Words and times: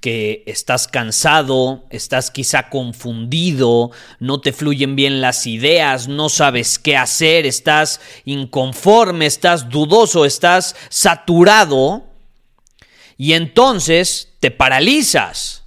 que 0.00 0.44
estás 0.46 0.88
cansado, 0.88 1.86
estás 1.90 2.30
quizá 2.30 2.68
confundido, 2.68 3.90
no 4.20 4.40
te 4.40 4.52
fluyen 4.52 4.96
bien 4.96 5.20
las 5.20 5.46
ideas, 5.46 6.08
no 6.08 6.28
sabes 6.28 6.78
qué 6.78 6.96
hacer, 6.96 7.46
estás 7.46 8.00
inconforme, 8.24 9.26
estás 9.26 9.68
dudoso, 9.68 10.24
estás 10.24 10.76
saturado 10.90 12.04
y 13.16 13.32
entonces 13.32 14.34
te 14.40 14.50
paralizas 14.50 15.64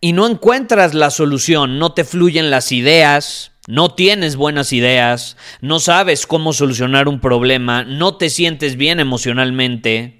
y 0.00 0.12
no 0.12 0.26
encuentras 0.26 0.94
la 0.94 1.10
solución, 1.10 1.78
no 1.78 1.92
te 1.92 2.04
fluyen 2.04 2.50
las 2.50 2.72
ideas, 2.72 3.52
no 3.66 3.94
tienes 3.94 4.36
buenas 4.36 4.72
ideas, 4.72 5.36
no 5.60 5.80
sabes 5.80 6.26
cómo 6.26 6.52
solucionar 6.52 7.08
un 7.08 7.20
problema, 7.20 7.82
no 7.84 8.16
te 8.16 8.30
sientes 8.30 8.76
bien 8.76 9.00
emocionalmente. 9.00 10.15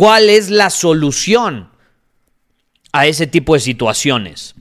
¿Cuál 0.00 0.30
es 0.30 0.48
la 0.48 0.70
solución 0.70 1.68
a 2.90 3.06
ese 3.06 3.26
tipo 3.26 3.52
de 3.52 3.60
situaciones? 3.60 4.54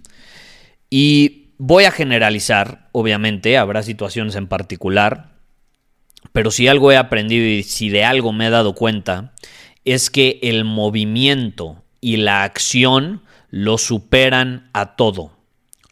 Y 0.90 1.54
voy 1.58 1.86
a 1.86 1.92
generalizar, 1.92 2.90
obviamente, 2.92 3.58
habrá 3.58 3.82
situaciones 3.82 4.36
en 4.36 4.48
particular, 4.48 5.38
pero 6.34 6.52
si 6.52 6.67
algo 6.67 6.92
he 6.92 6.98
aprendido 6.98 7.48
y 7.48 7.64
si 7.64 7.88
de 7.88 8.04
algo 8.04 8.34
me 8.34 8.48
he 8.48 8.50
dado 8.50 8.76
cuenta, 8.76 9.34
es 9.86 10.10
que 10.10 10.40
el 10.42 10.66
movimiento 10.66 11.86
y 12.02 12.17
la 12.17 12.44
acción 12.44 13.23
lo 13.50 13.78
superan 13.78 14.70
a 14.73 14.98
todo. 14.98 15.32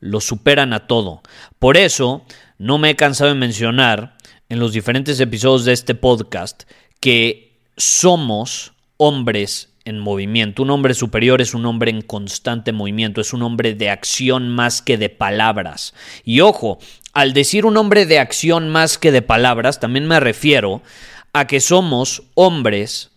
Lo 0.01 0.19
superan 0.19 0.73
a 0.73 0.87
todo. 0.87 1.21
Por 1.57 1.77
eso, 1.77 2.25
no 2.57 2.79
me 2.79 2.89
he 2.89 2.95
cansado 2.97 3.29
de 3.29 3.39
mencionar 3.39 4.17
en 4.49 4.59
los 4.59 4.73
diferentes 4.73 5.17
episodios 5.21 5.63
de 5.63 5.71
este 5.71 5.95
podcast 5.95 6.63
que 6.99 7.61
somos 7.77 8.73
hombres 8.97 9.69
en 9.85 9.99
movimiento. 9.99 10.63
Un 10.63 10.71
hombre 10.71 10.93
superior 10.93 11.41
es 11.41 11.53
un 11.53 11.65
hombre 11.65 11.91
en 11.91 12.01
constante 12.01 12.71
movimiento, 12.73 13.21
es 13.21 13.33
un 13.33 13.43
hombre 13.43 13.73
de 13.73 13.89
acción 13.89 14.49
más 14.49 14.81
que 14.81 14.97
de 14.97 15.09
palabras. 15.09 15.93
Y 16.23 16.41
ojo, 16.41 16.79
al 17.13 17.33
decir 17.33 17.65
un 17.65 17.77
hombre 17.77 18.05
de 18.05 18.19
acción 18.19 18.69
más 18.69 18.97
que 18.97 19.11
de 19.11 19.21
palabras, 19.21 19.79
también 19.79 20.07
me 20.07 20.19
refiero 20.19 20.81
a 21.33 21.47
que 21.47 21.59
somos 21.59 22.23
hombres 22.33 23.11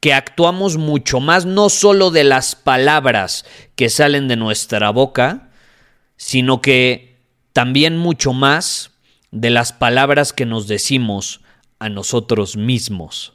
que 0.00 0.12
actuamos 0.12 0.76
mucho 0.76 1.20
más 1.20 1.46
no 1.46 1.68
solo 1.70 2.10
de 2.10 2.24
las 2.24 2.56
palabras 2.56 3.44
que 3.74 3.88
salen 3.88 4.28
de 4.28 4.36
nuestra 4.36 4.90
boca, 4.90 5.50
sino 6.16 6.60
que 6.60 7.16
también 7.52 7.96
mucho 7.96 8.32
más 8.32 8.90
de 9.30 9.50
las 9.50 9.72
palabras 9.72 10.32
que 10.32 10.46
nos 10.46 10.68
decimos 10.68 11.40
a 11.78 11.88
nosotros 11.88 12.56
mismos. 12.56 13.34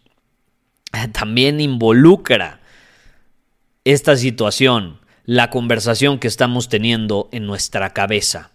también 1.12 1.60
involucra 1.60 2.60
esta 3.84 4.16
situación, 4.16 5.00
la 5.26 5.50
conversación 5.50 6.20
que 6.20 6.28
estamos 6.28 6.70
teniendo 6.70 7.30
en 7.32 7.46
nuestra 7.46 7.94
cabeza. 7.94 8.52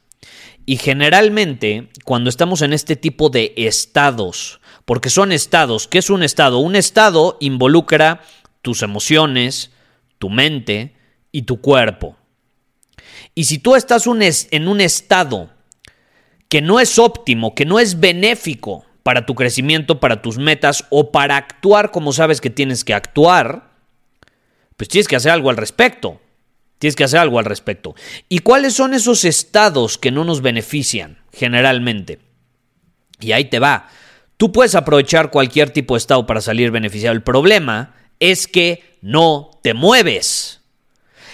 Y 0.66 0.76
generalmente, 0.76 1.90
cuando 2.04 2.30
estamos 2.30 2.62
en 2.62 2.72
este 2.72 2.96
tipo 2.96 3.28
de 3.28 3.52
estados, 3.56 4.60
porque 4.84 5.10
son 5.10 5.32
estados, 5.32 5.88
¿qué 5.88 5.98
es 5.98 6.10
un 6.10 6.22
estado? 6.22 6.58
Un 6.58 6.76
estado 6.76 7.36
involucra 7.40 8.22
tus 8.62 8.82
emociones, 8.82 9.70
tu 10.18 10.30
mente 10.30 10.94
y 11.32 11.42
tu 11.42 11.60
cuerpo. 11.60 12.16
Y 13.34 13.44
si 13.44 13.58
tú 13.58 13.74
estás 13.74 14.06
en 14.06 14.68
un 14.68 14.80
estado 14.80 15.50
que 16.48 16.62
no 16.62 16.80
es 16.80 16.98
óptimo, 16.98 17.54
que 17.54 17.66
no 17.66 17.78
es 17.78 18.00
benéfico 18.00 18.86
para 19.04 19.26
tu 19.26 19.36
crecimiento, 19.36 20.00
para 20.00 20.22
tus 20.22 20.38
metas 20.38 20.86
o 20.90 21.12
para 21.12 21.36
actuar 21.36 21.92
como 21.92 22.12
sabes 22.12 22.40
que 22.40 22.50
tienes 22.50 22.84
que 22.84 22.94
actuar, 22.94 23.70
pues 24.76 24.88
tienes 24.88 25.06
que 25.06 25.14
hacer 25.14 25.30
algo 25.30 25.50
al 25.50 25.56
respecto. 25.56 26.20
Tienes 26.78 26.96
que 26.96 27.04
hacer 27.04 27.20
algo 27.20 27.38
al 27.38 27.44
respecto. 27.44 27.94
¿Y 28.28 28.40
cuáles 28.40 28.74
son 28.74 28.94
esos 28.94 29.24
estados 29.24 29.98
que 29.98 30.10
no 30.10 30.24
nos 30.24 30.40
benefician 30.42 31.18
generalmente? 31.32 32.18
Y 33.20 33.32
ahí 33.32 33.44
te 33.44 33.60
va. 33.60 33.88
Tú 34.38 34.52
puedes 34.52 34.74
aprovechar 34.74 35.30
cualquier 35.30 35.70
tipo 35.70 35.94
de 35.94 35.98
estado 35.98 36.26
para 36.26 36.40
salir 36.40 36.70
beneficiado. 36.70 37.14
El 37.14 37.22
problema 37.22 37.94
es 38.20 38.48
que 38.48 38.98
no 39.02 39.50
te 39.62 39.74
mueves. 39.74 40.62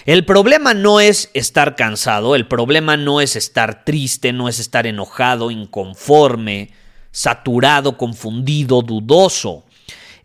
El 0.05 0.25
problema 0.25 0.73
no 0.73 0.99
es 0.99 1.29
estar 1.33 1.75
cansado, 1.75 2.35
el 2.35 2.47
problema 2.47 2.97
no 2.97 3.21
es 3.21 3.35
estar 3.35 3.85
triste, 3.85 4.33
no 4.33 4.49
es 4.49 4.59
estar 4.59 4.87
enojado, 4.87 5.51
inconforme 5.51 6.71
saturado, 7.11 7.97
confundido, 7.97 8.81
dudoso. 8.81 9.65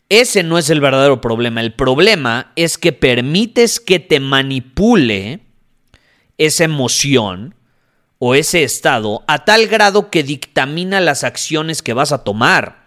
Ese 0.08 0.42
no 0.42 0.56
es 0.56 0.70
el 0.70 0.80
verdadero 0.80 1.20
problema. 1.20 1.60
El 1.60 1.74
problema 1.74 2.52
es 2.56 2.78
que 2.78 2.92
permites 2.92 3.80
que 3.80 3.98
te 3.98 4.20
manipule 4.20 5.40
esa 6.38 6.64
emoción 6.64 7.54
o 8.18 8.34
ese 8.34 8.62
estado 8.62 9.24
a 9.26 9.44
tal 9.44 9.66
grado 9.66 10.10
que 10.10 10.22
dictamina 10.22 11.00
las 11.00 11.24
acciones 11.24 11.82
que 11.82 11.92
vas 11.92 12.12
a 12.12 12.24
tomar. 12.24 12.86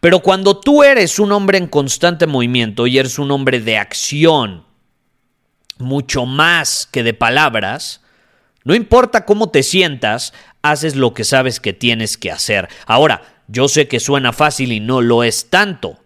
Pero 0.00 0.20
cuando 0.20 0.58
tú 0.58 0.82
eres 0.82 1.18
un 1.18 1.32
hombre 1.32 1.58
en 1.58 1.66
constante 1.66 2.26
movimiento 2.26 2.86
y 2.86 2.98
eres 2.98 3.18
un 3.18 3.30
hombre 3.30 3.60
de 3.60 3.76
acción, 3.76 4.64
mucho 5.78 6.26
más 6.26 6.88
que 6.90 7.02
de 7.02 7.14
palabras, 7.14 8.02
no 8.64 8.74
importa 8.74 9.24
cómo 9.24 9.50
te 9.50 9.62
sientas, 9.62 10.32
haces 10.62 10.96
lo 10.96 11.14
que 11.14 11.24
sabes 11.24 11.60
que 11.60 11.72
tienes 11.72 12.16
que 12.16 12.30
hacer. 12.30 12.68
Ahora, 12.86 13.22
yo 13.48 13.68
sé 13.68 13.88
que 13.88 14.00
suena 14.00 14.32
fácil 14.32 14.72
y 14.72 14.80
no 14.80 15.00
lo 15.00 15.24
es 15.24 15.50
tanto, 15.50 15.98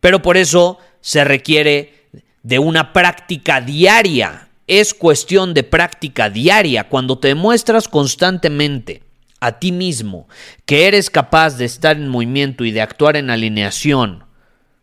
pero 0.00 0.22
por 0.22 0.36
eso 0.36 0.78
se 1.00 1.24
requiere 1.24 2.08
de 2.42 2.58
una 2.58 2.92
práctica 2.92 3.60
diaria. 3.60 4.48
Es 4.66 4.94
cuestión 4.94 5.54
de 5.54 5.62
práctica 5.62 6.30
diaria. 6.30 6.88
Cuando 6.88 7.18
te 7.18 7.28
demuestras 7.28 7.88
constantemente 7.88 9.02
a 9.40 9.58
ti 9.58 9.72
mismo 9.72 10.28
que 10.64 10.86
eres 10.86 11.10
capaz 11.10 11.56
de 11.56 11.64
estar 11.64 11.96
en 11.96 12.08
movimiento 12.08 12.64
y 12.64 12.70
de 12.70 12.80
actuar 12.80 13.16
en 13.16 13.30
alineación 13.30 14.24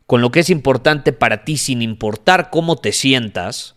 con 0.05 0.21
lo 0.21 0.31
que 0.31 0.41
es 0.41 0.49
importante 0.49 1.11
para 1.11 1.43
ti 1.43 1.57
sin 1.57 1.81
importar 1.81 2.49
cómo 2.49 2.75
te 2.75 2.91
sientas, 2.91 3.75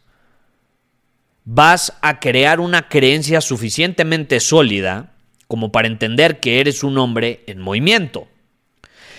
vas 1.45 1.95
a 2.03 2.21
crear 2.21 2.61
una 2.61 2.89
creencia 2.89 3.41
suficientemente 3.41 4.41
sólida 4.41 5.16
como 5.49 5.73
para 5.73 5.89
entender 5.89 6.41
que 6.41 6.61
eres 6.61 6.83
un 6.83 6.99
hombre 6.99 7.45
en 7.47 7.61
movimiento. 7.61 8.29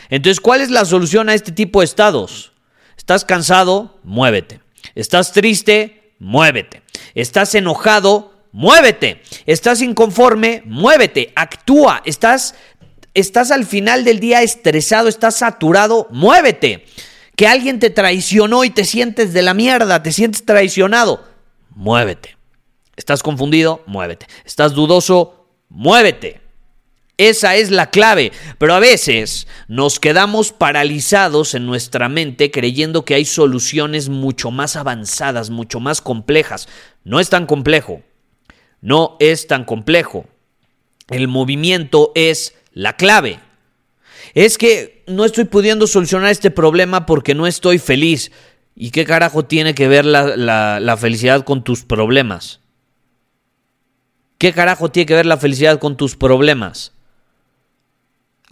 Entonces, 0.09 0.39
¿cuál 0.39 0.62
es 0.62 0.69
la 0.69 0.85
solución 0.85 1.29
a 1.29 1.33
este 1.33 1.51
tipo 1.51 1.79
de 1.79 1.85
estados? 1.85 2.53
¿Estás 2.97 3.25
cansado? 3.25 4.00
Muévete. 4.03 4.62
¿Estás 4.95 5.31
triste? 5.31 6.13
Muévete. 6.19 6.81
¿Estás 7.13 7.56
enojado? 7.56 8.33
Muévete. 8.51 9.21
¿Estás 9.45 9.81
inconforme? 9.81 10.63
Muévete. 10.65 11.31
Actúa. 11.35 12.01
¿Estás, 12.06 12.56
estás 13.13 13.51
al 13.51 13.65
final 13.65 14.03
del 14.03 14.19
día 14.19 14.41
estresado? 14.41 15.09
¿Estás 15.09 15.35
saturado? 15.35 16.07
Muévete. 16.09 16.85
Que 17.35 17.47
alguien 17.47 17.80
te 17.80 17.91
traicionó 17.91 18.63
y 18.63 18.71
te 18.71 18.83
sientes 18.83 19.31
de 19.31 19.44
la 19.44 19.53
mierda, 19.53 20.01
te 20.01 20.12
sientes 20.12 20.44
traicionado. 20.44 21.23
Muévete. 21.69 22.35
¿Estás 22.95 23.21
confundido? 23.21 23.83
Muévete. 23.85 24.25
¿Estás 24.44 24.73
dudoso? 24.73 25.36
Muévete. 25.69 26.41
Esa 27.17 27.55
es 27.55 27.71
la 27.71 27.89
clave. 27.89 28.31
Pero 28.57 28.75
a 28.75 28.79
veces 28.79 29.47
nos 29.67 29.99
quedamos 29.99 30.51
paralizados 30.51 31.55
en 31.55 31.65
nuestra 31.65 32.09
mente 32.09 32.51
creyendo 32.51 33.05
que 33.05 33.15
hay 33.15 33.25
soluciones 33.25 34.09
mucho 34.09 34.51
más 34.51 34.75
avanzadas, 34.75 35.49
mucho 35.49 35.79
más 35.79 36.01
complejas. 36.01 36.67
No 37.03 37.19
es 37.19 37.29
tan 37.29 37.47
complejo. 37.47 38.03
No 38.81 39.17
es 39.19 39.47
tan 39.47 39.65
complejo. 39.65 40.25
El 41.09 41.27
movimiento 41.27 42.11
es 42.15 42.53
la 42.73 42.95
clave. 42.95 43.39
Es 44.35 44.57
que 44.57 45.03
no 45.07 45.25
estoy 45.25 45.45
pudiendo 45.45 45.87
solucionar 45.87 46.29
este 46.29 46.51
problema 46.51 47.05
porque 47.05 47.33
no 47.33 47.47
estoy 47.47 47.79
feliz. 47.79 48.31
¿Y 48.75 48.91
qué 48.91 49.05
carajo 49.05 49.45
tiene 49.45 49.73
que 49.73 49.87
ver 49.87 50.05
la, 50.05 50.97
felicidad 50.99 51.43
con 51.43 51.63
tus 51.63 51.83
problemas? 51.83 52.59
¿Qué 54.37 54.53
carajo 54.53 54.89
tiene 54.89 55.07
que 55.07 55.15
ver 55.15 55.25
la 55.25 55.37
felicidad 55.37 55.79
con 55.79 55.97
tus 55.97 56.15
problemas? 56.15 56.93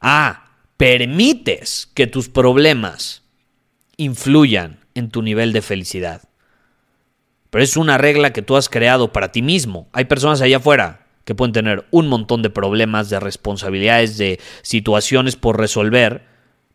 Ah, 0.01 0.45
permites 0.77 1.89
que 1.93 2.07
tus 2.07 2.27
problemas 2.27 3.23
influyan 3.97 4.79
en 4.95 5.09
tu 5.09 5.21
nivel 5.21 5.53
de 5.53 5.61
felicidad. 5.61 6.23
Pero 7.49 7.63
es 7.63 7.77
una 7.77 7.97
regla 7.97 8.33
que 8.33 8.41
tú 8.41 8.55
has 8.55 8.67
creado 8.67 9.13
para 9.13 9.31
ti 9.31 9.41
mismo. 9.41 9.87
Hay 9.93 10.05
personas 10.05 10.41
allá 10.41 10.57
afuera 10.57 11.07
que 11.23 11.35
pueden 11.35 11.53
tener 11.53 11.85
un 11.91 12.07
montón 12.07 12.41
de 12.41 12.49
problemas, 12.49 13.09
de 13.09 13.19
responsabilidades, 13.19 14.17
de 14.17 14.39
situaciones 14.61 15.35
por 15.35 15.59
resolver, 15.59 16.23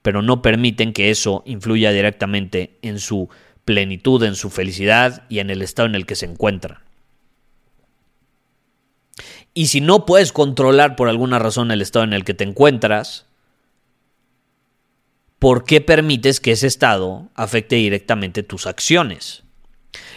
pero 0.02 0.22
no 0.22 0.40
permiten 0.40 0.92
que 0.92 1.10
eso 1.10 1.42
influya 1.46 1.92
directamente 1.92 2.78
en 2.82 2.98
su 2.98 3.28
plenitud, 3.64 4.22
en 4.22 4.36
su 4.36 4.50
felicidad 4.50 5.24
y 5.28 5.40
en 5.40 5.50
el 5.50 5.62
estado 5.62 5.88
en 5.88 5.94
el 5.94 6.06
que 6.06 6.16
se 6.16 6.26
encuentran. 6.26 6.78
Y 9.55 9.67
si 9.67 9.81
no 9.81 10.06
puedes 10.06 10.32
controlar 10.32 10.97
por 10.97 11.08
alguna 11.08 11.38
razón 11.38 11.70
el 11.70 11.82
estado 11.82 12.05
en 12.05 12.12
el 12.12 12.25
que 12.25 12.35
te 12.35 12.44
encuentras, 12.44 13.26
¿por 15.38 15.64
qué 15.64 15.81
permites 15.81 16.41
que 16.41 16.52
ese 16.52 16.67
estado 16.67 17.29
afecte 17.35 17.76
directamente 17.76 18.43
tus 18.43 18.67
acciones? 18.67 19.43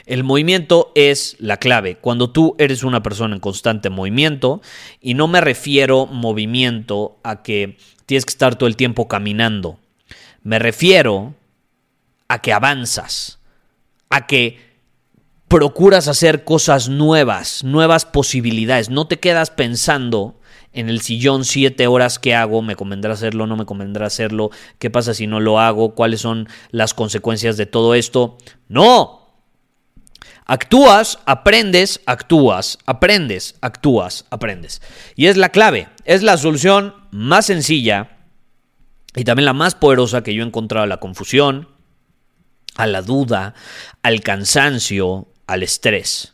El 0.06 0.24
movimiento 0.24 0.92
es 0.96 1.36
la 1.40 1.58
clave. 1.58 1.96
Cuando 1.96 2.30
tú 2.30 2.56
eres 2.60 2.84
una 2.84 3.02
persona 3.02 3.36
en 3.36 3.40
constante 3.40 3.90
movimiento, 3.90 4.62
y 5.02 5.14
no 5.14 5.28
me 5.28 5.42
refiero 5.42 6.06
movimiento 6.06 7.18
a 7.24 7.42
que 7.42 7.78
tienes 8.06 8.26
que 8.26 8.32
estar 8.32 8.56
todo 8.56 8.68
el 8.68 8.76
tiempo 8.76 9.08
caminando, 9.08 9.80
me 10.44 10.60
refiero 10.60 11.34
a 12.28 12.42
que 12.42 12.52
avanzas, 12.52 13.40
a 14.10 14.28
que 14.28 14.73
procuras 15.54 16.08
hacer 16.08 16.46
cosas 16.46 16.90
nuevas, 16.90 17.64
nuevas 17.64 18.06
posibilidades. 18.06 18.90
No 18.90 19.06
te 19.06 19.20
quedas 19.20 19.52
pensando 19.52 20.40
en 20.72 20.90
el 20.90 21.02
sillón 21.02 21.46
siete 21.46 21.86
horas 21.86 22.18
que 22.18 22.34
hago, 22.34 22.64
me 22.64 22.76
convendrá 22.76 23.14
hacerlo, 23.14 23.46
no 23.46 23.56
me 23.56 23.68
convendrá 23.68 24.08
hacerlo, 24.08 24.50
qué 24.80 24.90
pasa 24.90 25.14
si 25.14 25.28
no 25.28 25.40
lo 25.40 25.60
hago, 25.60 25.94
cuáles 25.94 26.22
son 26.22 26.50
las 26.72 26.96
consecuencias 26.96 27.56
de 27.56 27.68
todo 27.68 27.94
esto. 27.94 28.40
No. 28.68 29.30
Actúas, 30.48 31.20
aprendes, 31.28 32.02
actúas, 32.08 32.80
aprendes, 32.88 33.54
actúas, 33.62 34.26
aprendes. 34.32 34.82
Y 35.16 35.28
es 35.28 35.38
la 35.38 35.50
clave, 35.50 35.88
es 36.06 36.24
la 36.24 36.38
solución 36.38 36.96
más 37.12 37.46
sencilla 37.46 38.18
y 39.16 39.24
también 39.24 39.46
la 39.46 39.54
más 39.54 39.76
poderosa 39.76 40.24
que 40.24 40.34
yo 40.34 40.42
he 40.42 40.48
encontrado 40.48 40.86
a 40.86 40.88
la 40.88 40.98
confusión, 40.98 41.70
a 42.76 42.88
la 42.88 43.04
duda, 43.04 43.54
al 44.02 44.22
cansancio, 44.22 45.28
al 45.48 45.64
estrés. 45.64 46.34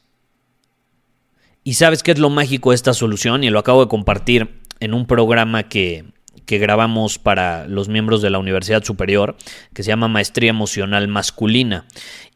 ¿Y 1.63 1.73
sabes 1.73 2.03
qué 2.03 2.11
es 2.11 2.19
lo 2.19 2.29
mágico 2.29 2.71
de 2.71 2.75
esta 2.75 2.93
solución? 2.93 3.43
Y 3.43 3.49
lo 3.49 3.59
acabo 3.59 3.83
de 3.83 3.89
compartir 3.89 4.61
en 4.79 4.93
un 4.93 5.05
programa 5.05 5.63
que, 5.69 6.05
que 6.45 6.57
grabamos 6.57 7.19
para 7.19 7.67
los 7.67 7.89
miembros 7.89 8.21
de 8.21 8.29
la 8.29 8.39
Universidad 8.39 8.83
Superior, 8.83 9.37
que 9.73 9.83
se 9.83 9.89
llama 9.89 10.07
Maestría 10.07 10.49
Emocional 10.49 11.07
Masculina. 11.07 11.85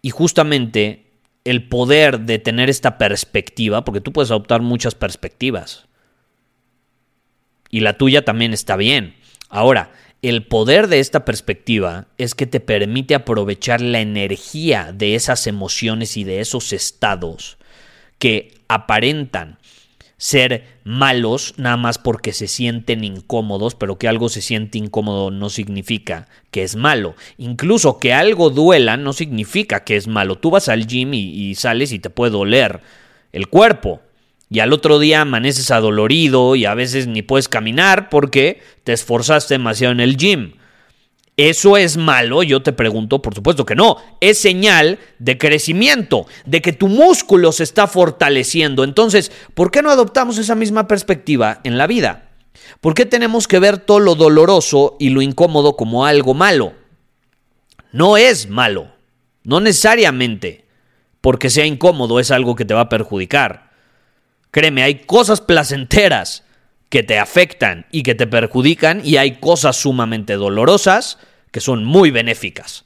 Y 0.01 0.09
justamente 0.11 1.07
el 1.45 1.67
poder 1.67 2.21
de 2.21 2.39
tener 2.39 2.69
esta 2.69 2.97
perspectiva, 2.97 3.83
porque 3.83 4.01
tú 4.01 4.13
puedes 4.13 4.31
adoptar 4.31 4.61
muchas 4.61 4.95
perspectivas, 4.95 5.87
y 7.69 7.79
la 7.79 7.97
tuya 7.97 8.23
también 8.23 8.53
está 8.53 8.75
bien. 8.75 9.15
Ahora, 9.49 9.91
el 10.23 10.47
poder 10.47 10.87
de 10.87 10.99
esta 10.99 11.25
perspectiva 11.25 12.07
es 12.17 12.33
que 12.33 12.47
te 12.47 12.61
permite 12.61 13.13
aprovechar 13.13 13.81
la 13.81 13.99
energía 13.99 14.93
de 14.93 15.15
esas 15.15 15.47
emociones 15.47 16.15
y 16.15 16.23
de 16.23 16.39
esos 16.39 16.71
estados 16.71 17.57
que 18.19 18.53
aparentan 18.69 19.59
ser 20.15 20.63
malos 20.85 21.55
nada 21.57 21.75
más 21.75 21.97
porque 21.97 22.31
se 22.31 22.47
sienten 22.47 23.03
incómodos, 23.03 23.75
pero 23.75 23.97
que 23.97 24.07
algo 24.07 24.29
se 24.29 24.41
siente 24.41 24.77
incómodo 24.77 25.29
no 25.29 25.49
significa 25.49 26.29
que 26.49 26.63
es 26.63 26.77
malo. 26.77 27.15
Incluso 27.37 27.99
que 27.99 28.13
algo 28.13 28.49
duela 28.49 28.95
no 28.95 29.11
significa 29.11 29.83
que 29.83 29.97
es 29.97 30.07
malo. 30.07 30.37
Tú 30.37 30.51
vas 30.51 30.69
al 30.69 30.87
gym 30.87 31.13
y, 31.13 31.53
sales 31.55 31.91
y 31.91 31.99
te 31.99 32.09
puede 32.09 32.31
doler 32.31 32.79
el 33.33 33.49
cuerpo 33.49 33.99
y 34.53 34.59
al 34.59 34.71
otro 34.71 34.99
día 34.99 35.21
amaneces 35.21 35.71
adolorido 35.71 36.55
y 36.55 36.65
a 36.65 36.75
veces 36.75 37.07
ni 37.07 37.23
puedes 37.23 37.49
caminar 37.49 38.09
porque 38.09 38.61
te 38.83 38.93
esforzaste 38.93 39.55
demasiado 39.55 39.93
en 39.93 39.99
el 39.99 40.15
gym. 40.15 40.53
¿Eso 41.37 41.75
es 41.75 41.97
malo? 41.97 42.43
Yo 42.43 42.61
te 42.61 42.71
pregunto, 42.71 43.19
por 43.19 43.33
supuesto 43.33 43.65
que 43.65 43.73
no. 43.73 43.97
Es 44.21 44.37
señal 44.37 44.99
de 45.17 45.39
crecimiento, 45.39 46.27
de 46.45 46.61
que 46.61 46.71
tu 46.71 46.87
músculo 46.87 47.51
se 47.51 47.63
está 47.63 47.87
fortaleciendo. 47.87 48.83
Entonces, 48.83 49.31
¿por 49.55 49.71
qué 49.71 49.81
no 49.81 49.89
adoptamos 49.89 50.37
esa 50.37 50.53
misma 50.53 50.87
perspectiva 50.87 51.59
en 51.63 51.79
la 51.79 51.87
vida? 51.87 52.29
¿Por 52.79 52.93
qué 52.93 53.07
tenemos 53.07 53.47
que 53.47 53.57
ver 53.57 53.79
todo 53.79 54.01
lo 54.01 54.13
doloroso 54.13 54.97
y 54.99 55.09
lo 55.09 55.23
incómodo 55.23 55.75
como 55.75 56.05
algo 56.05 56.35
malo? 56.35 56.73
No 57.91 58.17
es 58.17 58.47
malo. 58.47 58.91
No 59.43 59.59
necesariamente 59.59 60.65
porque 61.21 61.49
sea 61.49 61.65
incómodo 61.65 62.19
es 62.19 62.29
algo 62.29 62.55
que 62.55 62.65
te 62.65 62.75
va 62.75 62.81
a 62.81 62.89
perjudicar. 62.89 63.62
Créeme, 64.53 64.83
hay 64.83 64.99
cosas 64.99 65.41
placenteras 65.41 66.43
que 66.89 67.01
te 67.01 67.17
afectan 67.17 67.87
y 67.89 68.03
que 68.03 68.13
te 68.13 68.27
perjudican 68.27 69.01
y 69.03 69.17
hay 69.17 69.37
cosas 69.39 69.77
sumamente 69.77 70.35
dolorosas 70.35 71.17
que 71.49 71.59
son 71.59 71.83
muy 71.83 72.11
benéficas. 72.11 72.85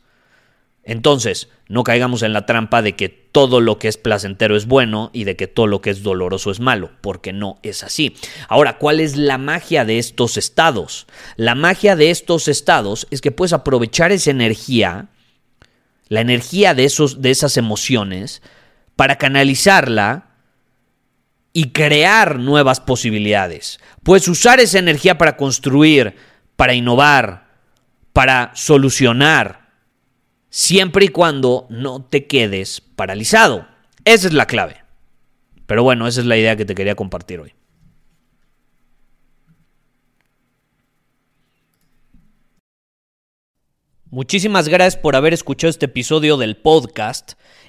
Entonces, 0.85 1.49
no 1.67 1.83
caigamos 1.83 2.23
en 2.23 2.31
la 2.31 2.45
trampa 2.45 2.81
de 2.81 2.95
que 2.95 3.09
todo 3.09 3.59
lo 3.59 3.79
que 3.79 3.89
es 3.89 3.97
placentero 3.97 4.55
es 4.55 4.65
bueno 4.65 5.09
y 5.11 5.25
de 5.25 5.35
que 5.35 5.47
todo 5.47 5.67
lo 5.67 5.81
que 5.81 5.89
es 5.89 6.03
doloroso 6.03 6.51
es 6.51 6.61
malo, 6.61 6.91
porque 7.01 7.33
no 7.33 7.59
es 7.63 7.83
así. 7.83 8.15
Ahora, 8.47 8.77
¿cuál 8.77 9.01
es 9.01 9.17
la 9.17 9.37
magia 9.37 9.83
de 9.83 9.99
estos 9.99 10.37
estados? 10.37 11.05
La 11.35 11.53
magia 11.53 11.97
de 11.97 12.11
estos 12.11 12.47
estados 12.47 13.07
es 13.11 13.19
que 13.19 13.31
puedes 13.31 13.51
aprovechar 13.51 14.13
esa 14.13 14.31
energía, 14.31 15.09
la 16.07 16.21
energía 16.21 16.73
de, 16.73 16.85
esos, 16.85 17.21
de 17.21 17.31
esas 17.31 17.57
emociones, 17.57 18.42
para 18.95 19.18
canalizarla 19.18 20.26
y 21.57 21.71
crear 21.71 22.37
nuevas 22.37 22.80
posibilidades. 22.80 23.80
Puedes 24.04 24.28
usar 24.28 24.59
esa 24.59 24.78
energía 24.78 25.18
para 25.18 25.37
construir, 25.37 26.14
para 26.56 26.76
innovar, 26.76 27.47
para 28.14 28.52
solucionar, 28.54 29.71
siempre 30.52 31.06
y 31.06 31.07
cuando 31.07 31.66
no 31.71 32.04
te 32.04 32.28
quedes 32.28 32.80
paralizado. 32.80 33.68
Esa 34.06 34.28
es 34.28 34.33
la 34.33 34.45
clave. 34.45 34.83
Pero 35.66 35.81
bueno, 35.81 36.06
esa 36.06 36.21
es 36.21 36.28
la 36.28 36.37
idea 36.37 36.56
que 36.56 36.66
te 36.66 36.76
quería 36.76 36.94
compartir 36.94 37.40
hoy. 37.40 37.56
Muchísimas 44.11 44.69
gracias 44.69 44.95
por 44.95 45.16
haber 45.16 45.33
escuchado 45.33 45.71
este 45.71 45.87
episodio 45.87 46.37
del 46.37 46.56
podcast. 46.56 47.33